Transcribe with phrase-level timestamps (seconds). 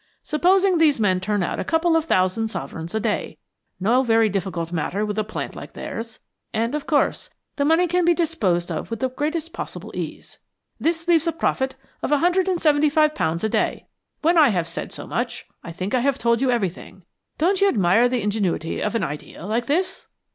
[0.23, 3.37] Supposing these men turn out a couple of thousand sovereigns a day
[3.79, 6.17] no very difficult matter with a plant like theirs;
[6.55, 10.39] and, of course, the money can be disposed of with the greatest possible ease.
[10.79, 13.85] This leaves a profit of a hundred and seventy five pounds a day.
[14.23, 17.03] When I have said so much, I think I have told you everything.
[17.37, 20.07] Don't you admire the ingenuity of an idea like this?"